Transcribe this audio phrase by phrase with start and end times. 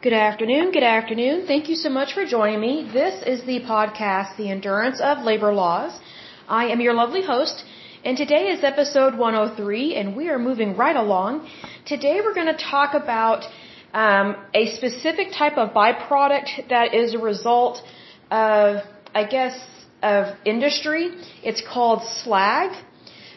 [0.00, 0.70] Good afternoon.
[0.70, 1.46] Good afternoon.
[1.48, 2.88] Thank you so much for joining me.
[2.92, 5.98] This is the podcast, The Endurance of Labor Laws.
[6.48, 7.64] I am your lovely host,
[8.04, 11.50] and today is episode 103, and we are moving right along.
[11.84, 13.42] Today we're going to talk about
[13.92, 17.82] um, a specific type of byproduct that is a result
[18.30, 19.58] of, I guess,
[20.00, 21.10] of industry.
[21.42, 22.70] It's called slag.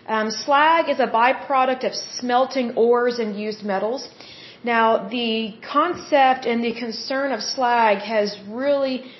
[0.07, 4.07] Um, slag is a byproduct of smelting ores and used metals.
[4.63, 9.11] Now, the concept and the concern of slag has really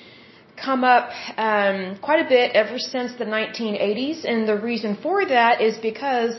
[0.56, 5.60] come up um, quite a bit ever since the 1980s, and the reason for that
[5.60, 6.36] is because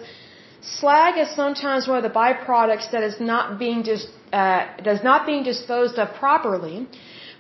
[0.62, 5.26] slag is sometimes one of the byproducts that is not being dis- uh, does not
[5.26, 6.88] being disposed of properly,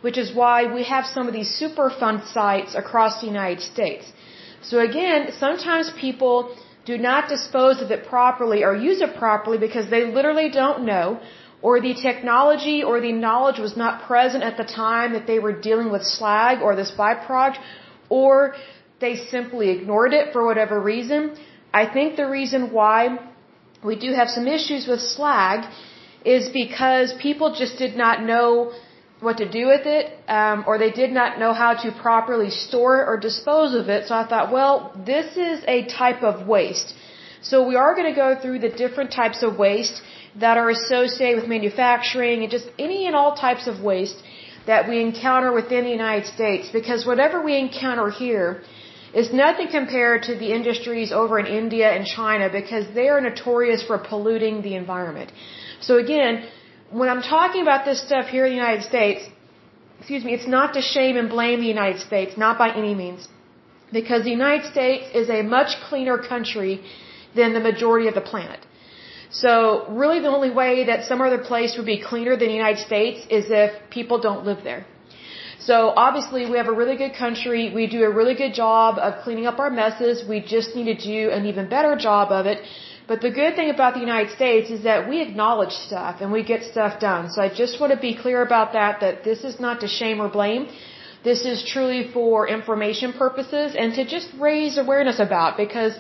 [0.02, 4.12] which is why we have some of these Superfund sites across the United States.
[4.62, 9.90] So again, sometimes people do not dispose of it properly or use it properly because
[9.90, 11.21] they literally don't know
[11.63, 15.55] or the technology or the knowledge was not present at the time that they were
[15.67, 17.57] dealing with slag or this byproduct
[18.10, 18.55] or
[19.04, 21.21] they simply ignored it for whatever reason.
[21.82, 22.98] I think the reason why
[23.90, 25.60] we do have some issues with slag
[26.35, 28.48] is because people just did not know
[29.26, 32.93] what to do with it, um, or they did not know how to properly store
[33.01, 34.07] it or dispose of it.
[34.07, 34.73] So I thought, well,
[35.12, 36.93] this is a type of waste.
[37.41, 40.01] So we are going to go through the different types of waste
[40.39, 44.21] that are associated with manufacturing and just any and all types of waste
[44.65, 46.70] that we encounter within the United States.
[46.71, 48.63] Because whatever we encounter here
[49.13, 53.84] is nothing compared to the industries over in India and China because they are notorious
[53.84, 55.31] for polluting the environment.
[55.81, 56.48] So again,
[56.89, 59.21] when I'm talking about this stuff here in the United States,
[59.99, 63.27] excuse me, it's not to shame and blame the United States, not by any means.
[63.91, 66.81] Because the United States is a much cleaner country
[67.35, 68.61] than the majority of the planet.
[69.34, 72.81] So really the only way that some other place would be cleaner than the United
[72.85, 74.85] States is if people don't live there.
[75.59, 75.75] So
[76.06, 77.61] obviously we have a really good country.
[77.73, 80.27] We do a really good job of cleaning up our messes.
[80.27, 82.59] We just need to do an even better job of it
[83.07, 86.41] but the good thing about the United States is that we acknowledge stuff and we
[86.43, 87.29] get stuff done.
[87.29, 90.22] So I just want to be clear about that, that this is not to shame
[90.22, 90.67] or blame.
[91.23, 95.93] This is truly for information purposes and to just raise awareness about because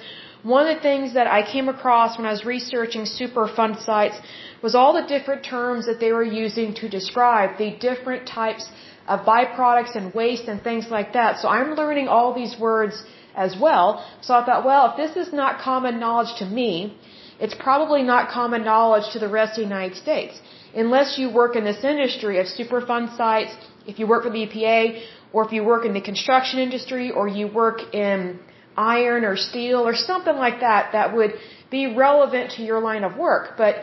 [0.43, 4.17] one of the things that I came across when I was researching Superfund sites
[4.61, 8.69] was all the different terms that they were using to describe the different types
[9.07, 11.39] of byproducts and waste and things like that.
[11.39, 13.03] So I'm learning all these words
[13.35, 14.05] as well.
[14.21, 16.97] So I thought, well, if this is not common knowledge to me,
[17.39, 20.39] it's probably not common knowledge to the rest of the United States.
[20.75, 23.55] Unless you work in this industry of Superfund sites,
[23.87, 27.27] if you work for the EPA, or if you work in the construction industry, or
[27.27, 28.39] you work in
[28.77, 31.33] iron or steel or something like that, that would
[31.69, 33.57] be relevant to your line of work.
[33.57, 33.75] But,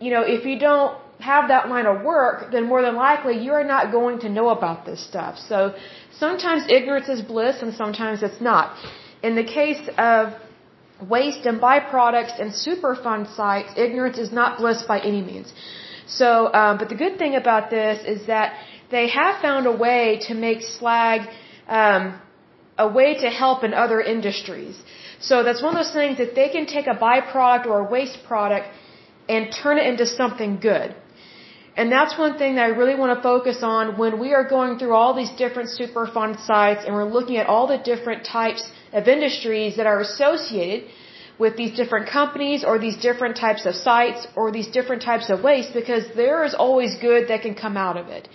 [0.00, 3.52] you know, if you don't have that line of work, then more than likely you
[3.52, 5.38] are not going to know about this stuff.
[5.38, 5.74] So
[6.18, 8.76] sometimes ignorance is bliss and sometimes it's not.
[9.22, 10.34] In the case of
[11.08, 15.52] waste and byproducts and Superfund sites, ignorance is not bliss by any means.
[16.06, 18.54] So, um, but the good thing about this is that
[18.90, 21.28] they have found a way to make slag
[21.68, 22.20] um,
[22.78, 24.76] a way to help in other industries.
[25.20, 28.18] So that's one of those things that they can take a byproduct or a waste
[28.26, 28.66] product
[29.28, 30.94] and turn it into something good.
[31.76, 34.78] And that's one thing that I really want to focus on when we are going
[34.78, 39.08] through all these different Superfund sites and we're looking at all the different types of
[39.08, 40.88] industries that are associated
[41.38, 45.42] with these different companies or these different types of sites or these different types of
[45.42, 48.28] waste because there is always good that can come out of it.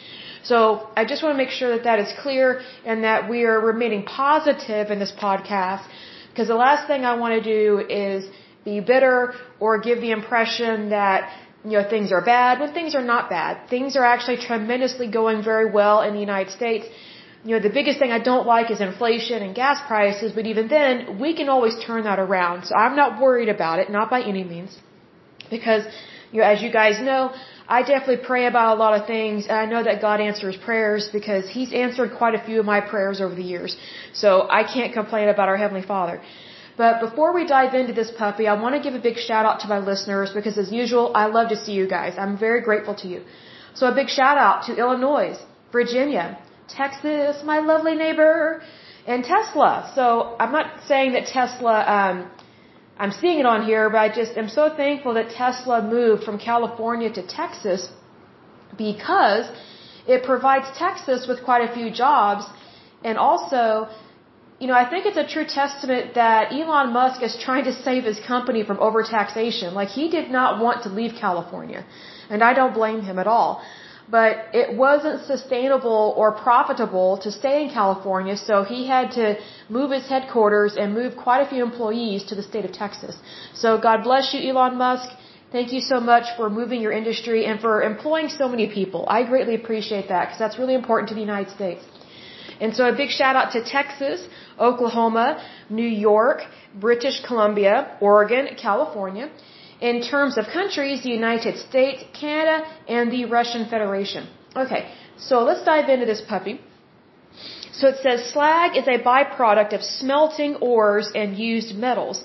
[0.44, 3.60] So I just want to make sure that that is clear and that we are
[3.60, 5.84] remaining positive in this podcast
[6.30, 8.30] because the last thing I want to do is
[8.66, 11.32] be bitter or give the impression that
[11.66, 13.70] you know, things are bad when things are not bad.
[13.70, 16.86] Things are actually tremendously going very well in the United States.
[17.46, 20.68] You know, the biggest thing I don't like is inflation and gas prices, but even
[20.68, 22.66] then, we can always turn that around.
[22.66, 24.78] So I'm not worried about it, not by any means.
[25.50, 25.84] Because,
[26.32, 27.32] you know, as you guys know,
[27.78, 31.10] I definitely pray about a lot of things, and I know that God answers prayers
[31.18, 33.78] because He's answered quite a few of my prayers over the years.
[34.14, 34.30] So
[34.60, 36.22] I can't complain about our Heavenly Father.
[36.82, 39.60] But before we dive into this puppy, I want to give a big shout out
[39.64, 42.14] to my listeners because as usual, I love to see you guys.
[42.18, 43.22] I'm very grateful to you.
[43.74, 45.36] So a big shout out to Illinois,
[45.72, 46.26] Virginia,
[46.70, 48.62] Texas, my lovely neighbor,
[49.06, 49.92] and Tesla.
[49.96, 52.30] So I'm not saying that Tesla, um,
[52.98, 56.38] I'm seeing it on here, but I just am so thankful that Tesla moved from
[56.38, 57.90] California to Texas
[58.78, 59.46] because
[60.08, 62.46] it provides Texas with quite a few jobs
[63.04, 63.90] and also
[64.60, 68.04] you know, I think it's a true testament that Elon Musk is trying to save
[68.04, 69.72] his company from overtaxation.
[69.74, 71.86] Like he did not want to leave California.
[72.30, 73.64] And I don't blame him at all.
[74.10, 79.36] But it wasn't sustainable or profitable to stay in California, so he had to
[79.70, 83.16] move his headquarters and move quite a few employees to the state of Texas.
[83.54, 85.10] So God bless you, Elon Musk.
[85.52, 89.06] Thank you so much for moving your industry and for employing so many people.
[89.08, 91.84] I greatly appreciate that because that's really important to the United States.
[92.62, 94.28] And so a big shout out to Texas,
[94.60, 95.28] Oklahoma,
[95.70, 96.42] New York,
[96.76, 99.30] British Columbia, Oregon, California.
[99.82, 104.28] In terms of countries, the United States, Canada, and the Russian Federation.
[104.56, 106.60] Okay, so let's dive into this puppy.
[107.72, 112.24] So it says slag is a byproduct of smelting ores and used metals.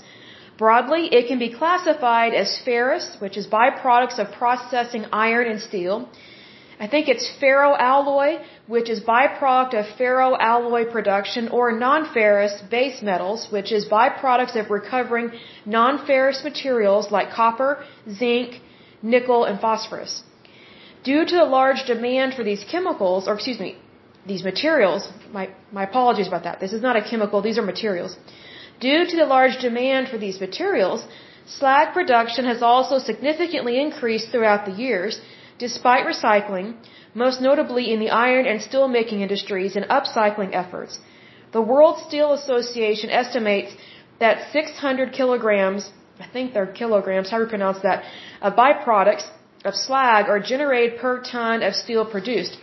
[0.58, 6.08] Broadly, it can be classified as ferrous, which is byproducts of processing iron and steel,
[6.84, 8.30] I think it's ferroalloy,
[8.74, 15.28] which is byproduct of ferroalloy production, or non-ferrous base metals, which is byproducts of recovering
[15.64, 17.70] non-ferrous materials like copper,
[18.20, 18.60] zinc,
[19.14, 20.14] nickel, and phosphorus.
[21.10, 23.70] Due to the large demand for these chemicals, or excuse me,
[24.32, 25.02] these materials,
[25.38, 25.44] my,
[25.78, 26.60] my apologies about that.
[26.64, 28.12] This is not a chemical, these are materials.
[28.80, 31.00] Due to the large demand for these materials,
[31.46, 35.20] slag production has also significantly increased throughout the years,
[35.66, 36.66] despite recycling,
[37.22, 40.94] most notably in the iron and steel making industries and upcycling efforts.
[41.56, 43.72] The World Steel Association estimates
[44.22, 45.82] that 600 kilograms,
[46.24, 47.98] I think they're kilograms, how do you pronounce that,
[48.46, 49.26] of byproducts
[49.68, 52.54] of slag are generated per ton of steel produced.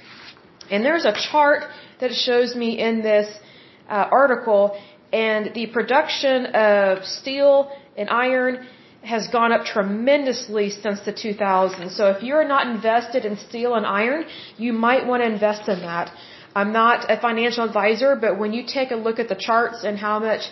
[0.71, 1.61] And there's a chart
[2.01, 3.27] that shows me in this
[3.89, 4.63] uh, article,
[5.27, 7.53] and the production of steel
[7.97, 8.53] and iron
[9.03, 11.91] has gone up tremendously since the 2000s.
[11.91, 14.25] So if you're not invested in steel and iron,
[14.57, 16.11] you might want to invest in that.
[16.55, 19.97] I'm not a financial advisor, but when you take a look at the charts and
[19.97, 20.43] how much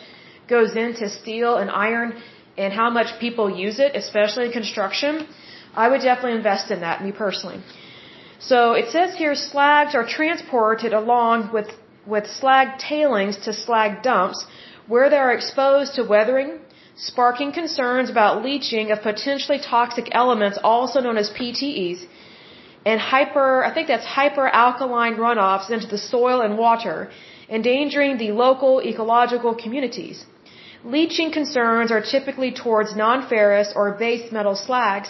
[0.48, 2.22] goes into steel and iron
[2.58, 5.28] and how much people use it, especially in construction,
[5.76, 7.62] I would definitely invest in that, me personally.
[8.40, 11.68] So it says here slags are transported along with,
[12.08, 14.46] with slag tailings to slag dumps
[14.88, 16.60] where they are exposed to weathering,
[17.00, 22.06] sparking concerns about leaching of potentially toxic elements, also known as PTEs,
[22.86, 27.10] and hyper, I think that's hyperalkaline runoffs into the soil and water,
[27.50, 30.26] endangering the local ecological communities.
[30.84, 35.10] Leaching concerns are typically towards non-ferrous or base metal slags,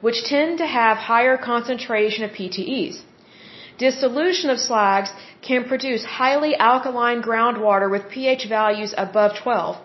[0.00, 3.00] which tend to have higher concentration of PTEs.
[3.78, 5.10] Dissolution of slags
[5.42, 9.76] can produce highly alkaline groundwater with pH values above 12,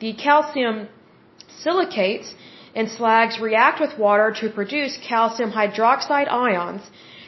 [0.00, 0.88] the calcium
[1.62, 2.34] silicates
[2.74, 6.82] in slags react with water to produce calcium hydroxide ions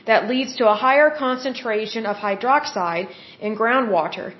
[0.06, 3.08] that leads to a higher concentration of hydroxide
[3.40, 4.34] in groundwater.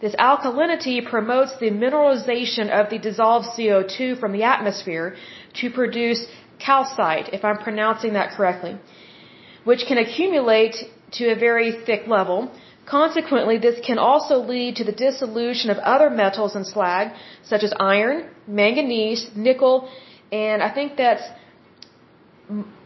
[0.00, 5.16] This alkalinity promotes the mineralization of the dissolved CO2 from the atmosphere
[5.60, 6.26] to produce
[6.58, 8.74] calcite, if I'm pronouncing that correctly,
[9.64, 10.76] which can accumulate
[11.18, 12.50] to a very thick level,
[12.86, 17.12] Consequently, this can also lead to the dissolution of other metals in slag,
[17.44, 19.88] such as iron, manganese, nickel,
[20.32, 21.22] and I think that's,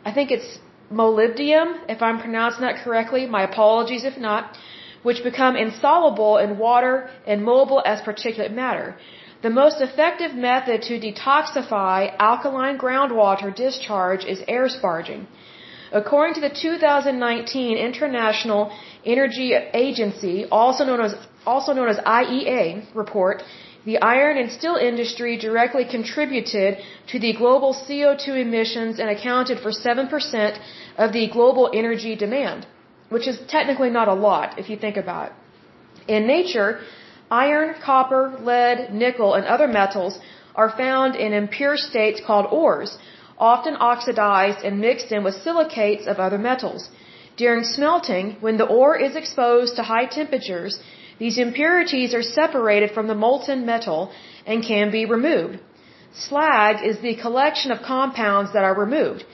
[0.04, 0.58] I think it's
[0.92, 3.26] molybdenum, if I'm pronouncing that correctly.
[3.26, 4.56] My apologies if not,
[5.02, 8.96] which become insoluble in water and mobile as particulate matter.
[9.42, 15.26] The most effective method to detoxify alkaline groundwater discharge is air sparging.
[15.92, 18.72] According to the 2019 International
[19.04, 21.14] Energy Agency, also known as,
[21.46, 23.42] also known as IEA report,
[23.84, 29.70] the iron and steel industry directly contributed to the global CO2 emissions and accounted for
[29.70, 30.58] 7%
[30.98, 32.66] of the global energy demand,
[33.10, 35.34] which is technically not a lot if you think about it.
[36.08, 36.80] In nature,
[37.30, 40.18] iron, copper, lead, nickel, and other metals
[40.56, 42.98] are found in impure states called ores,
[43.38, 46.88] often oxidized and mixed in with silicates of other metals.
[47.36, 50.80] During smelting, when the ore is exposed to high temperatures,
[51.18, 54.10] these impurities are separated from the molten metal
[54.46, 55.58] and can be removed.
[56.12, 59.24] Slag is the collection of compounds that are removed.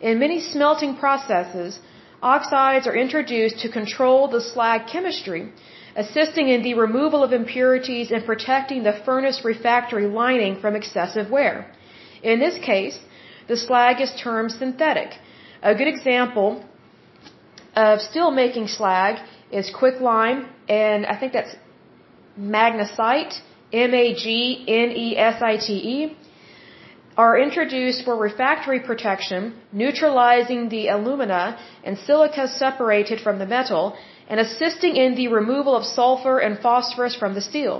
[0.00, 1.78] In many smelting processes,
[2.20, 5.52] oxides are introduced to control the slag chemistry,
[5.94, 11.70] assisting in the removal of impurities and protecting the furnace refractory lining from excessive wear.
[12.22, 12.98] In this case,
[13.52, 15.10] the slag is termed synthetic.
[15.70, 16.50] A good example
[17.86, 19.12] of steel making slag
[19.58, 21.54] is quicklime, and I think that's
[22.54, 23.32] magnesite,
[23.86, 24.16] M-A-G-N-E-S-I-T-E,
[27.24, 29.40] are introduced for refractory protection,
[29.82, 31.44] neutralizing the alumina
[31.84, 33.84] and silica separated from the metal,
[34.30, 37.76] and assisting in the removal of sulfur and phosphorus from the steel.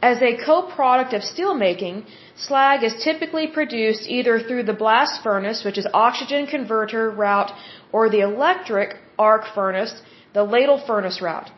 [0.00, 2.04] As a co-product of steelmaking,
[2.36, 7.50] slag is typically produced either through the blast furnace, which is oxygen converter route,
[7.90, 10.00] or the electric arc furnace,
[10.34, 11.50] the ladle furnace route.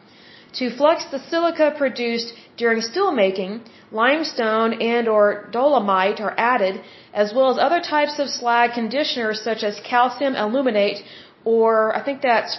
[0.54, 3.60] To flux the silica produced during steelmaking,
[3.92, 6.80] limestone and or dolomite are added,
[7.12, 11.04] as well as other types of slag conditioners such as calcium aluminate
[11.44, 12.58] or I think that's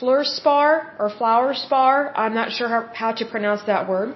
[0.00, 2.12] fluorspar or fluorspar.
[2.14, 4.14] I'm not sure how, how to pronounce that word.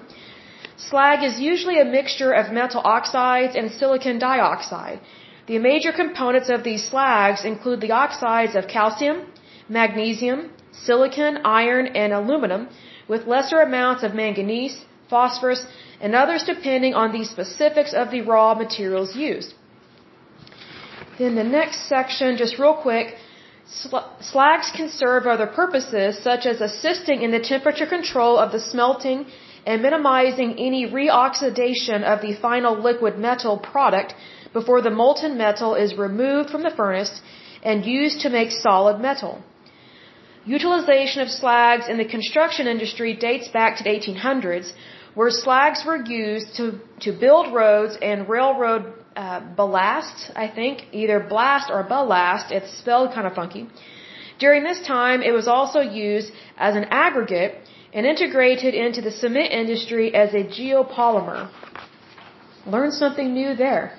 [0.77, 4.99] Slag is usually a mixture of metal oxides and silicon dioxide.
[5.47, 9.25] The major components of these slags include the oxides of calcium,
[9.67, 12.69] magnesium, silicon, iron, and aluminum,
[13.07, 15.65] with lesser amounts of manganese, phosphorus,
[15.99, 19.55] and others depending on the specifics of the raw materials used.
[21.17, 23.15] Then the next section, just real quick,
[24.19, 29.25] slags can serve other purposes, such as assisting in the temperature control of the smelting
[29.67, 34.15] and minimizing any reoxidation of the final liquid metal product
[34.53, 37.13] before the molten metal is removed from the furnace
[37.61, 39.33] and used to make solid metal.
[40.45, 44.71] Utilization of slags in the construction industry dates back to the 1800s,
[45.15, 48.83] where slags were used to, to build roads and railroad
[49.17, 53.67] uh, ballast, I think, either blast or ballast, it's spelled kind of funky.
[54.39, 57.55] During this time, it was also used as an aggregate
[57.93, 61.49] and integrated into the cement industry as a geopolymer.
[62.65, 63.93] Learn something new there.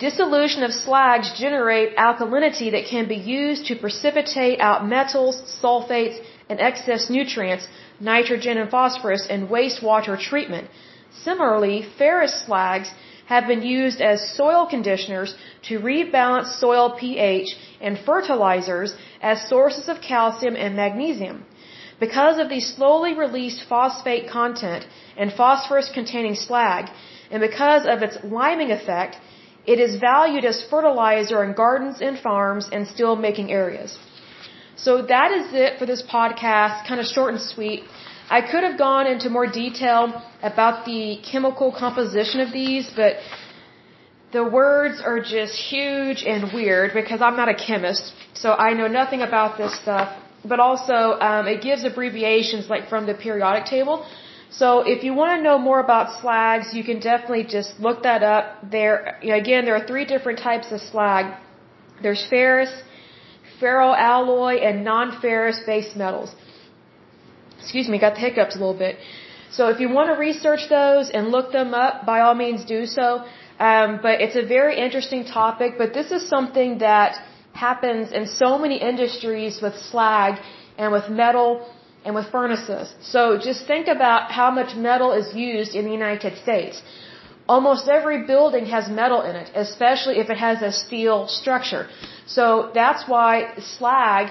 [0.00, 6.18] Dissolution of slags generate alkalinity that can be used to precipitate out metals, sulfates,
[6.48, 7.68] and excess nutrients,
[8.00, 10.68] nitrogen and phosphorus, in wastewater treatment.
[11.12, 12.88] Similarly, ferrous slags
[13.26, 15.34] have been used as soil conditioners
[15.68, 17.48] to rebalance soil pH
[17.80, 21.44] and fertilizers as sources of calcium and magnesium.
[22.00, 26.90] Because of the slowly released phosphate content and phosphorus containing slag,
[27.30, 29.16] and because of its liming effect,
[29.66, 33.98] it is valued as fertilizer in gardens and farms and steel making areas.
[34.76, 37.82] So that is it for this podcast, kind of short and sweet.
[38.30, 43.16] I could have gone into more detail about the chemical composition of these, but
[44.32, 48.86] the words are just huge and weird because I'm not a chemist, so I know
[48.86, 50.08] nothing about this stuff
[50.44, 54.06] but also um, it gives abbreviations like from the periodic table.
[54.50, 58.22] So if you want to know more about slags, you can definitely just look that
[58.22, 58.70] up.
[58.70, 61.36] There, you know, again, there are three different types of slag.
[62.02, 62.72] There's ferrous,
[63.60, 66.34] ferroalloy, and non-ferrous base metals.
[67.60, 68.96] Excuse me, got the hiccups a little bit.
[69.52, 72.86] So if you want to research those and look them up, by all means do
[72.86, 73.24] so.
[73.58, 75.74] Um, but it's a very interesting topic.
[75.76, 80.40] But this is something that happens in so many industries with slag
[80.78, 81.68] and with metal
[82.04, 82.94] and with furnaces.
[83.02, 86.82] So just think about how much metal is used in the United States.
[87.48, 91.88] Almost every building has metal in it, especially if it has a steel structure.
[92.26, 94.30] So that's why slag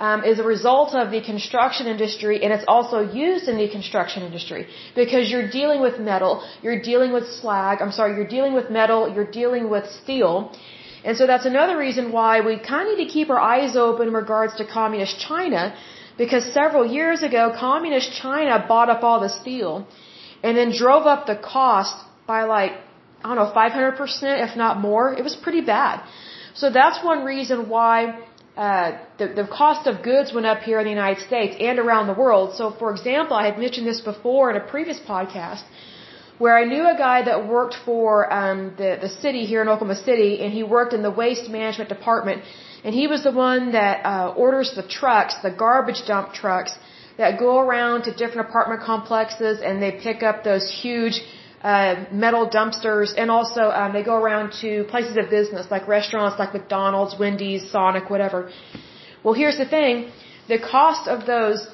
[0.00, 4.22] um, is a result of the construction industry and it's also used in the construction
[4.22, 8.70] industry because you're dealing with metal, you're dealing with slag, I'm sorry, you're dealing with
[8.70, 10.52] metal, you're dealing with steel,
[11.06, 14.08] and so that's another reason why we kind of need to keep our eyes open
[14.08, 15.62] in regards to communist China,
[16.22, 19.86] because several years ago, communist China bought up all the steel
[20.42, 21.94] and then drove up the cost
[22.26, 22.72] by like,
[23.22, 25.04] I don't know, 500%, if not more.
[25.20, 26.02] It was pretty bad.
[26.54, 27.96] So that's one reason why
[28.56, 32.08] uh, the, the cost of goods went up here in the United States and around
[32.08, 32.56] the world.
[32.56, 35.62] So, for example, I had mentioned this before in a previous podcast
[36.38, 39.98] where I knew a guy that worked for um, the the city here in Oklahoma
[40.10, 42.42] City, and he worked in the waste management department,
[42.84, 46.72] and he was the one that uh, orders the trucks, the garbage dump trucks
[47.18, 51.22] that go around to different apartment complexes, and they pick up those huge
[51.62, 56.38] uh, metal dumpsters, and also um, they go around to places of business like restaurants
[56.38, 58.50] like McDonald's, Wendy's, Sonic, whatever.
[59.24, 60.10] Well, here's the thing:
[60.48, 61.66] the cost of those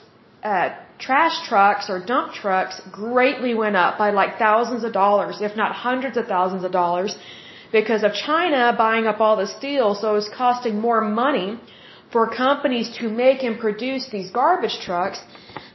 [0.43, 0.71] uh,
[1.07, 5.71] trash trucks or dump trucks greatly went up by like thousands of dollars, if not
[5.89, 7.17] hundreds of thousands of dollars,
[7.79, 9.95] because of China buying up all the steel.
[10.01, 11.49] So it was costing more money
[12.13, 15.19] for companies to make and produce these garbage trucks,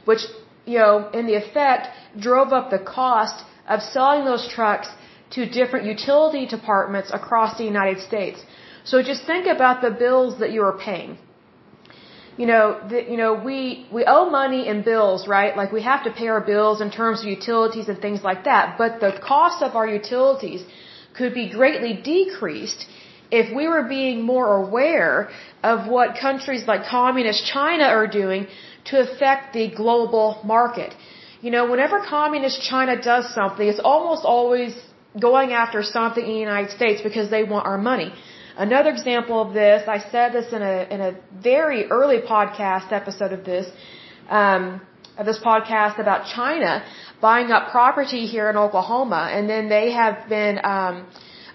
[0.04, 0.22] which,
[0.64, 1.88] you know, in the effect
[2.26, 4.88] drove up the cost of selling those trucks
[5.34, 8.38] to different utility departments across the United States.
[8.84, 11.18] So just think about the bills that you are paying
[12.40, 13.58] you know, the, you know, we
[13.96, 15.56] we owe money in bills, right?
[15.60, 18.78] Like we have to pay our bills in terms of utilities and things like that.
[18.82, 20.62] But the cost of our utilities
[21.18, 22.86] could be greatly decreased
[23.40, 25.30] if we were being more aware
[25.62, 28.46] of what countries like communist China are doing
[28.90, 30.94] to affect the global market.
[31.40, 34.72] You know, whenever communist China does something, it's almost always
[35.28, 38.12] going after something in the United States because they want our money.
[38.58, 41.12] Another example of this, I said this in a in a
[41.50, 43.66] very early podcast episode of this,
[44.28, 44.80] um,
[45.16, 46.84] of this podcast about China
[47.20, 51.06] buying up property here in Oklahoma, and then they have been um,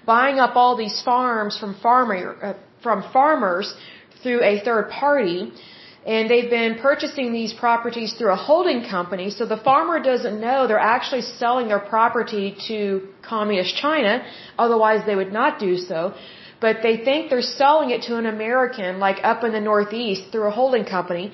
[0.06, 3.76] buying up all these farms from farmer uh, from farmers
[4.22, 5.52] through a third party.
[6.06, 10.68] And they've been purchasing these properties through a holding company, so the farmer doesn't know
[10.68, 14.14] they're actually selling their property to communist China,
[14.58, 16.14] otherwise they would not do so
[16.64, 20.48] but they think they're selling it to an American, like up in the Northeast, through
[20.52, 21.26] a holding company,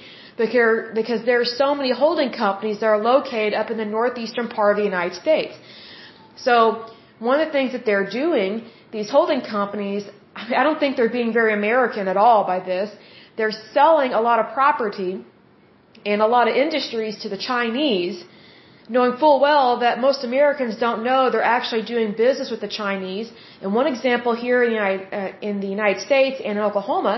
[0.41, 4.69] because there are so many holding companies that are located up in the northeastern part
[4.73, 5.53] of the United States.
[6.47, 6.55] So
[7.27, 8.51] one of the things that they're doing,
[8.97, 10.03] these holding companies,
[10.59, 12.87] I don't think they're being very American at all by this.
[13.37, 15.13] They're selling a lot of property
[16.11, 18.17] and a lot of industries to the Chinese
[18.95, 23.31] knowing full well that most Americans don't know they're actually doing business with the Chinese.
[23.61, 27.15] And one example here in the United, uh, in the United States and in Oklahoma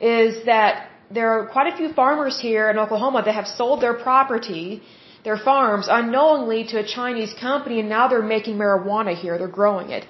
[0.00, 3.96] is that there are quite a few farmers here in Oklahoma that have sold their
[4.08, 4.82] property,
[5.24, 9.36] their farms, unknowingly to a Chinese company, and now they're making marijuana here.
[9.36, 10.06] They're growing it.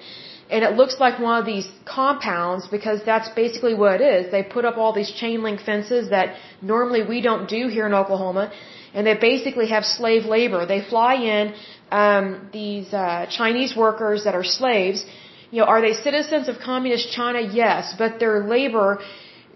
[0.49, 4.31] And it looks like one of these compounds because that's basically what it is.
[4.31, 7.93] They put up all these chain link fences that normally we don't do here in
[7.93, 8.51] Oklahoma
[8.93, 10.65] and they basically have slave labor.
[10.65, 11.53] They fly in
[11.91, 15.05] um, these uh, Chinese workers that are slaves.
[15.51, 17.41] You know, are they citizens of communist China?
[17.41, 18.99] Yes, but their labor,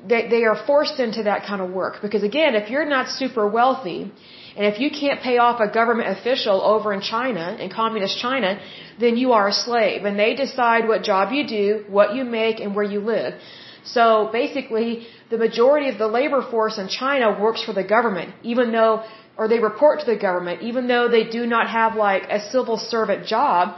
[0.07, 3.47] they, they are forced into that kind of work because again, if you're not super
[3.47, 4.11] wealthy.
[4.57, 8.59] And if you can't pay off a government official over in China, in communist China,
[8.99, 10.03] then you are a slave.
[10.03, 13.35] And they decide what job you do, what you make, and where you live.
[13.83, 18.71] So basically, the majority of the labor force in China works for the government, even
[18.71, 19.03] though
[19.37, 22.77] or they report to the government, even though they do not have like a civil
[22.77, 23.77] servant job,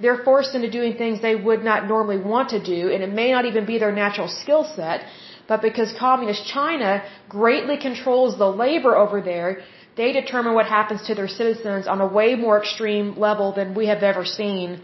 [0.00, 3.30] they're forced into doing things they would not normally want to do, and it may
[3.32, 5.04] not even be their natural skill set,
[5.50, 9.50] but because communist China greatly controls the labor over there,
[9.96, 13.86] they determine what happens to their citizens on a way more extreme level than we
[13.92, 14.80] have ever seen,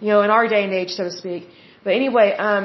[0.00, 1.48] you know, in our day and age, so to speak.
[1.84, 2.64] But anyway, um,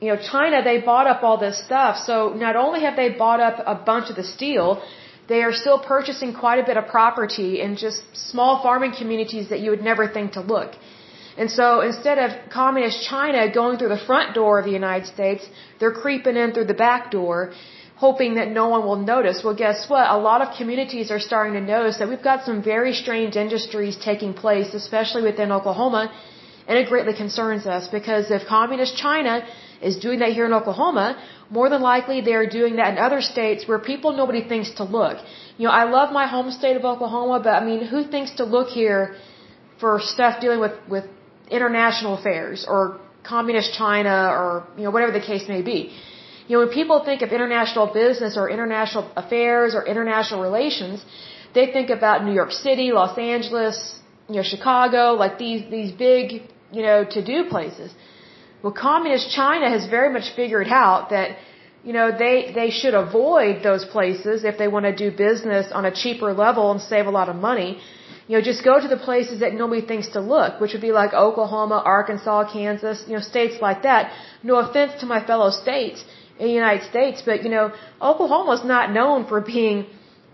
[0.00, 1.98] you know, China, they bought up all this stuff.
[2.08, 2.14] So
[2.46, 4.82] not only have they bought up a bunch of the steel,
[5.30, 7.98] they are still purchasing quite a bit of property in just
[8.30, 10.70] small farming communities that you would never think to look.
[11.40, 15.42] And so instead of communist China going through the front door of the United States,
[15.78, 17.36] they're creeping in through the back door,
[18.06, 19.36] hoping that no one will notice.
[19.44, 20.04] Well, guess what?
[20.18, 23.96] A lot of communities are starting to notice that we've got some very strange industries
[24.10, 26.02] taking place, especially within Oklahoma,
[26.66, 29.34] and it greatly concerns us because if communist China
[29.82, 31.06] is doing that here in Oklahoma,
[31.50, 34.84] more than likely they are doing that in other states where people nobody thinks to
[34.84, 35.16] look.
[35.58, 38.44] You know, I love my home state of Oklahoma, but I mean, who thinks to
[38.44, 39.16] look here
[39.80, 41.04] for stuff dealing with with
[41.50, 45.78] international affairs or communist China or you know whatever the case may be.
[46.46, 51.04] You know, when people think of international business or international affairs or international relations,
[51.54, 53.76] they think about New York City, Los Angeles,
[54.28, 56.24] you know, Chicago, like these these big,
[56.72, 57.90] you know, to-do places.
[58.62, 61.38] Well, communist China has very much figured out that,
[61.82, 65.86] you know, they, they should avoid those places if they want to do business on
[65.86, 67.80] a cheaper level and save a lot of money.
[68.28, 70.92] You know, just go to the places that nobody thinks to look, which would be
[70.92, 74.12] like Oklahoma, Arkansas, Kansas, you know, states like that.
[74.42, 76.04] No offense to my fellow states
[76.38, 79.86] in the United States, but, you know, Oklahoma's not known for being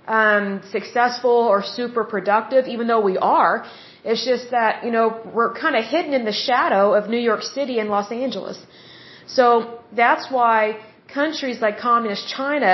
[0.06, 3.66] um, successful or super productive, even though we are.
[4.10, 7.42] It's just that, you know, we're kind of hidden in the shadow of New York
[7.42, 8.58] City and Los Angeles.
[9.26, 10.58] So that's why
[11.20, 12.72] countries like communist China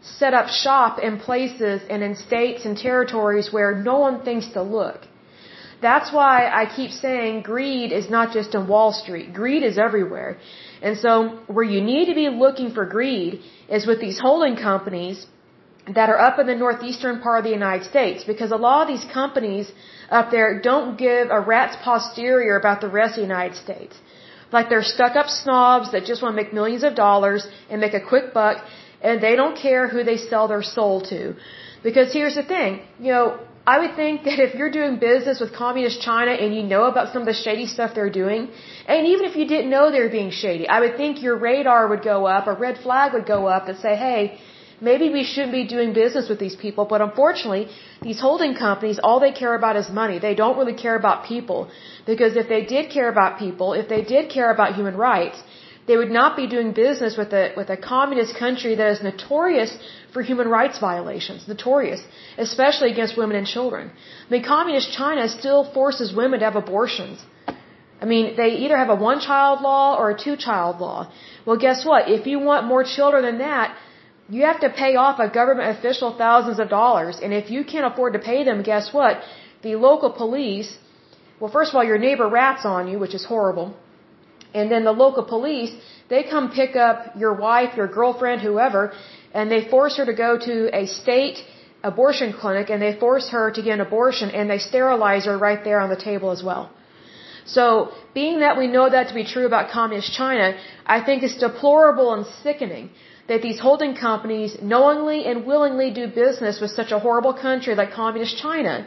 [0.00, 4.62] set up shop in places and in states and territories where no one thinks to
[4.62, 5.00] look.
[5.80, 9.32] That's why I keep saying greed is not just in Wall Street.
[9.40, 10.38] Greed is everywhere.
[10.80, 11.12] And so
[11.46, 15.26] where you need to be looking for greed is with these holding companies
[15.88, 18.88] that are up in the northeastern part of the United States because a lot of
[18.88, 19.72] these companies
[20.10, 23.96] up there don't give a rat's posterior about the rest of the United States.
[24.52, 27.94] Like they're stuck up snobs that just want to make millions of dollars and make
[27.94, 28.64] a quick buck
[29.00, 31.34] and they don't care who they sell their soul to.
[31.82, 35.52] Because here's the thing, you know, I would think that if you're doing business with
[35.54, 38.48] communist China and you know about some of the shady stuff they're doing,
[38.88, 41.86] and even if you didn't know they were being shady, I would think your radar
[41.88, 44.40] would go up, a red flag would go up that say, hey,
[44.88, 47.64] maybe we shouldn't be doing business with these people, but unfortunately,
[48.08, 50.18] these holding companies, all they care about is money.
[50.28, 51.60] They don't really care about people.
[52.10, 55.38] Because if they did care about people, if they did care about human rights,
[55.86, 59.70] they would not be doing business with a, with a communist country that is notorious
[60.12, 61.46] for human rights violations.
[61.48, 62.02] Notorious.
[62.38, 63.90] Especially against women and children.
[64.26, 67.18] I mean, communist China still forces women to have abortions.
[68.00, 71.10] I mean, they either have a one child law or a two child law.
[71.46, 72.08] Well, guess what?
[72.08, 73.76] If you want more children than that,
[74.34, 77.20] you have to pay off a government official thousands of dollars.
[77.22, 79.20] And if you can't afford to pay them, guess what?
[79.62, 80.70] The local police,
[81.38, 83.68] well, first of all, your neighbor rats on you, which is horrible.
[84.54, 85.72] And then the local police,
[86.08, 88.92] they come pick up your wife, your girlfriend, whoever,
[89.34, 91.38] and they force her to go to a state
[91.82, 95.62] abortion clinic and they force her to get an abortion and they sterilize her right
[95.64, 96.70] there on the table as well.
[97.44, 97.66] So,
[98.14, 102.14] being that we know that to be true about communist China, I think it's deplorable
[102.14, 102.90] and sickening
[103.28, 107.92] that these holding companies knowingly and willingly do business with such a horrible country like
[107.92, 108.86] communist China.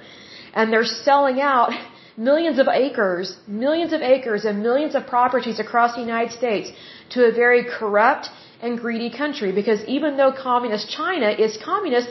[0.54, 1.72] And they're selling out
[2.18, 6.70] millions of acres, millions of acres and millions of properties across the United States
[7.12, 8.30] to a very corrupt
[8.62, 12.10] and greedy country because even though communist China is communist,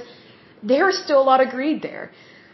[0.63, 2.11] there's still a lot of greed there.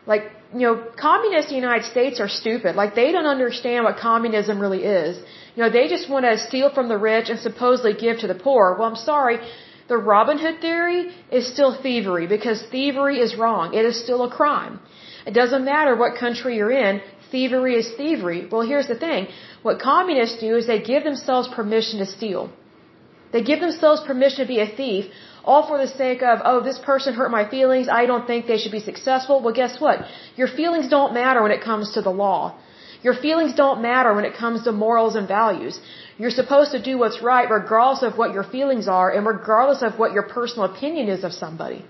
[0.06, 0.22] Like,
[0.54, 2.74] you know, communists in the United States are stupid.
[2.74, 5.18] Like, they don't understand what communism really is.
[5.54, 8.34] You know, they just want to steal from the rich and supposedly give to the
[8.34, 8.76] poor.
[8.78, 9.38] Well, I'm sorry.
[9.88, 13.74] The Robin Hood theory is still thievery because thievery is wrong.
[13.74, 14.80] It is still a crime.
[15.26, 17.02] It doesn't matter what country you're in.
[17.30, 18.48] Thievery is thievery.
[18.50, 19.28] Well, here's the thing.
[19.62, 22.50] What communists do is they give themselves permission to steal.
[23.32, 25.04] They give themselves permission to be a thief,
[25.44, 27.88] all for the sake of, oh, this person hurt my feelings.
[27.88, 29.40] I don't think they should be successful.
[29.42, 30.00] Well, guess what?
[30.36, 32.58] Your feelings don't matter when it comes to the law.
[33.02, 35.80] Your feelings don't matter when it comes to morals and values.
[36.18, 39.98] You're supposed to do what's right regardless of what your feelings are and regardless of
[39.98, 41.82] what your personal opinion is of somebody.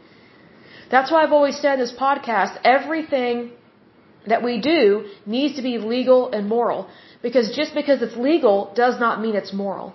[0.90, 3.50] That's why I've always said in this podcast, everything
[4.26, 6.88] that we do needs to be legal and moral.
[7.22, 9.92] Because just because it's legal does not mean it's moral.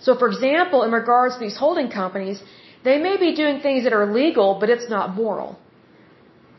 [0.00, 2.42] So for example, in regards to these holding companies,
[2.84, 5.58] they may be doing things that are legal, but it's not moral.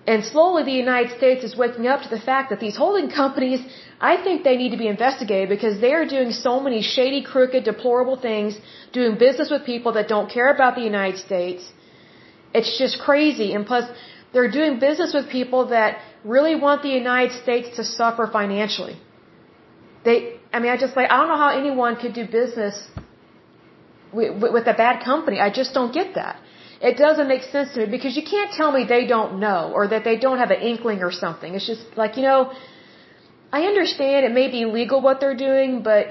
[0.05, 3.61] And slowly the United States is waking up to the fact that these holding companies,
[4.01, 7.63] I think they need to be investigated because they are doing so many shady, crooked,
[7.63, 8.57] deplorable things,
[8.91, 11.71] doing business with people that don't care about the United States.
[12.53, 13.53] It's just crazy.
[13.53, 13.89] And plus,
[14.33, 18.97] they're doing business with people that really want the United States to suffer financially.
[20.03, 22.75] They, I mean, I just like, I don't know how anyone could do business
[24.13, 25.39] with a bad company.
[25.39, 26.35] I just don't get that.
[26.89, 29.87] It doesn't make sense to me because you can't tell me they don't know or
[29.93, 31.55] that they don't have an inkling or something.
[31.55, 32.51] It's just like, you know,
[33.57, 36.07] I understand it may be illegal what they're doing, but,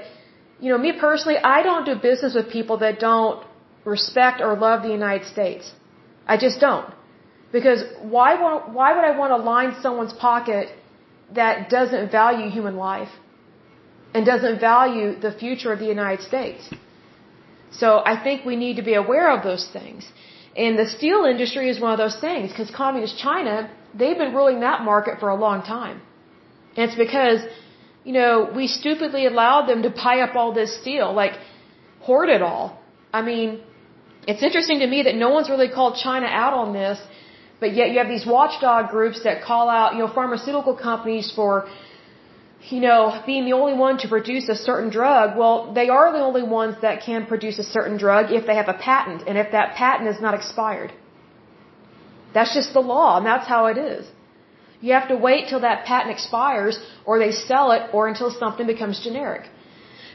[0.59, 3.45] you know, me personally, I don't do business with people that don't
[3.85, 5.71] respect or love the United States.
[6.25, 6.89] I just don't.
[7.51, 8.29] Because why,
[8.77, 10.69] why would I want to line someone's pocket
[11.33, 13.13] that doesn't value human life
[14.13, 16.69] and doesn't value the future of the United States?
[17.81, 20.07] So I think we need to be aware of those things.
[20.55, 24.59] And the steel industry is one of those things because communist China, they've been ruling
[24.59, 26.01] that market for a long time.
[26.75, 27.39] And it's because,
[28.03, 31.33] you know, we stupidly allowed them to buy up all this steel, like
[32.01, 32.79] hoard it all.
[33.11, 33.61] I mean,
[34.27, 36.99] it's interesting to me that no one's really called China out on this
[37.63, 41.51] but yet you have these watchdog groups that call out, you know, pharmaceutical companies for,
[42.69, 45.37] you know, being the only one to produce a certain drug.
[45.37, 48.69] Well, they are the only ones that can produce a certain drug if they have
[48.69, 50.91] a patent and if that patent is not expired.
[52.33, 54.05] That's just the law and that's how it is.
[54.81, 58.67] You have to wait till that patent expires or they sell it or until something
[58.67, 59.43] becomes generic.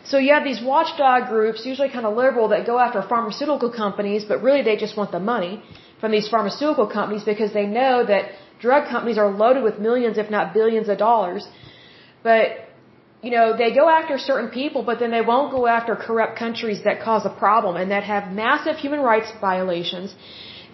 [0.05, 4.25] So you have these watchdog groups, usually kind of liberal, that go after pharmaceutical companies,
[4.31, 5.63] but really they just want the money
[6.01, 10.31] from these pharmaceutical companies because they know that drug companies are loaded with millions, if
[10.31, 11.49] not billions of dollars.
[12.29, 12.47] But,
[13.27, 16.81] you know, they go after certain people, but then they won't go after corrupt countries
[16.87, 20.15] that cause a problem and that have massive human rights violations.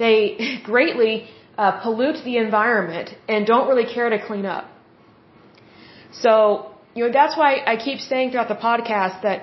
[0.05, 0.19] They
[0.71, 1.15] greatly
[1.57, 4.65] uh, pollute the environment and don't really care to clean up.
[6.25, 6.31] So,
[6.95, 9.39] you know, that's why I keep saying throughout the podcast that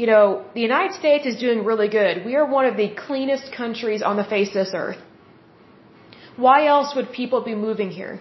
[0.00, 0.24] you know,
[0.56, 2.24] the United States is doing really good.
[2.24, 5.00] We are one of the cleanest countries on the face of this earth.
[6.44, 8.14] Why else would people be moving here?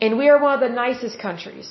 [0.00, 1.68] And we are one of the nicest countries.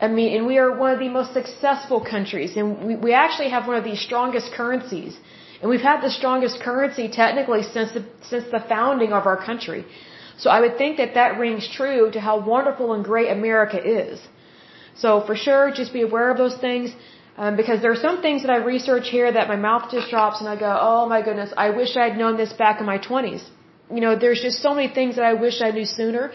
[0.00, 2.56] I mean, and we are one of the most successful countries.
[2.56, 5.16] And we, we actually have one of the strongest currencies.
[5.60, 9.84] And we've had the strongest currency technically since the, since the founding of our country.
[10.38, 14.20] So I would think that that rings true to how wonderful and great America is.
[14.94, 16.94] So for sure, just be aware of those things.
[17.38, 20.40] Um, because there are some things that I research here that my mouth just drops
[20.40, 22.98] and I go, oh my goodness, I wish I had known this back in my
[22.98, 23.42] 20s.
[23.96, 26.32] You know, there's just so many things that I wish I knew sooner,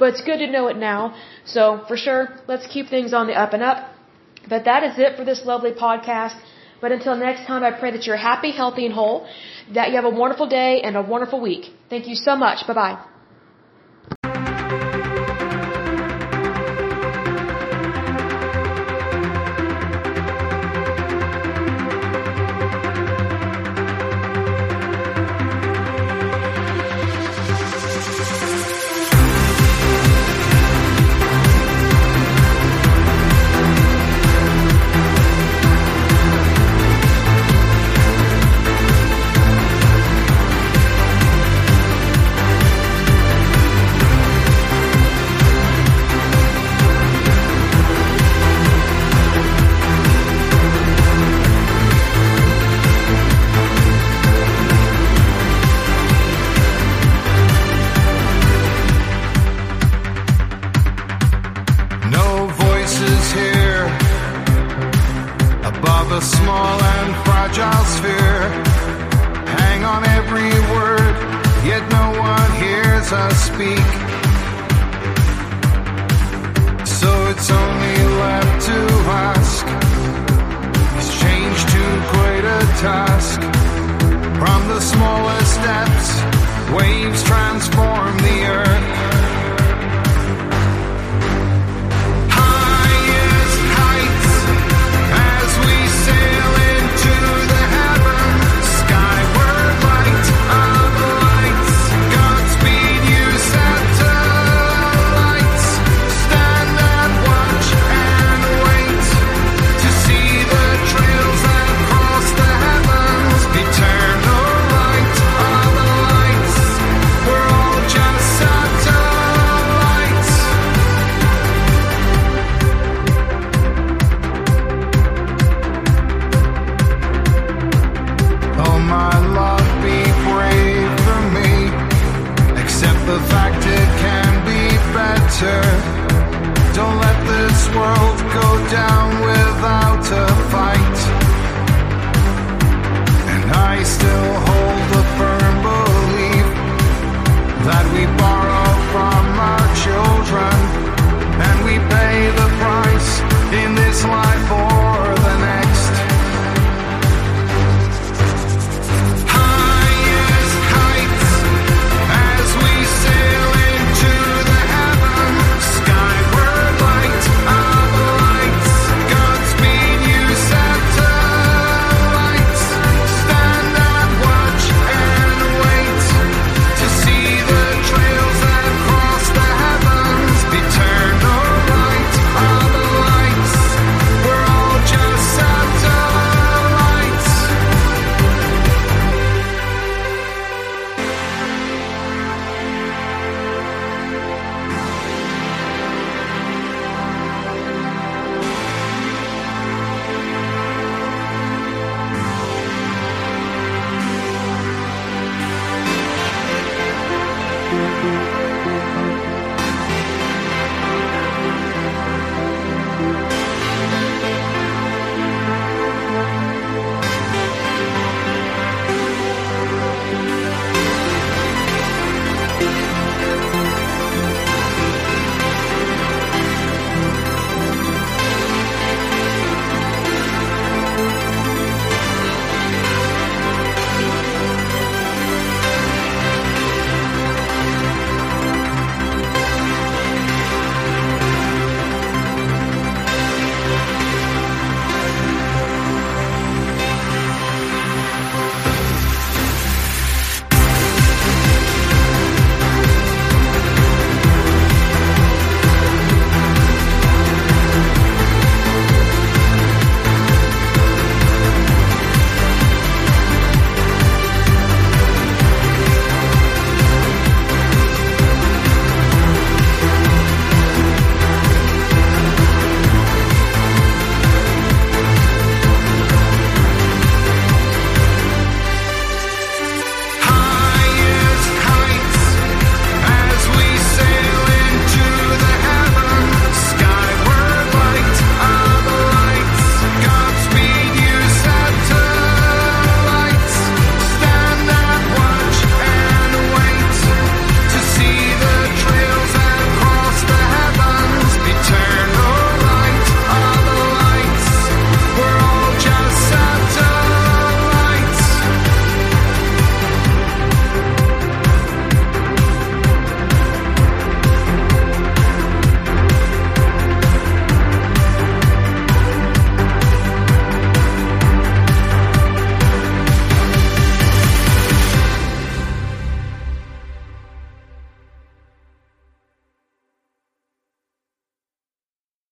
[0.00, 1.14] but it's good to know it now.
[1.44, 3.78] So for sure, let's keep things on the up and up.
[4.48, 6.36] But that is it for this lovely podcast.
[6.80, 9.28] But until next time, I pray that you're happy, healthy, and whole,
[9.74, 11.72] that you have a wonderful day and a wonderful week.
[11.90, 12.66] Thank you so much.
[12.66, 13.09] Bye bye.